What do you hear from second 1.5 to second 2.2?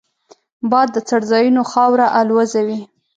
خاوره